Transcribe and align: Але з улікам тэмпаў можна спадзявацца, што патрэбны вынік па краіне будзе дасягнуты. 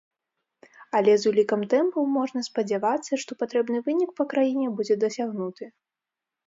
Але 0.99 1.13
з 1.23 1.33
улікам 1.33 1.61
тэмпаў 1.75 2.03
можна 2.17 2.45
спадзявацца, 2.49 3.11
што 3.25 3.31
патрэбны 3.43 3.77
вынік 3.91 4.11
па 4.23 4.31
краіне 4.35 4.67
будзе 4.81 4.95
дасягнуты. 5.07 5.63